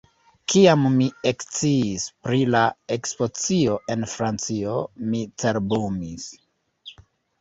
Kiam 0.51 0.85
mi 0.93 1.09
eksciis 1.31 2.07
pri 2.27 2.39
la 2.55 2.63
ekspozicio 2.97 3.77
en 3.97 4.09
Francio, 4.15 4.81
mi 5.13 5.23
cerbumis. 5.45 6.31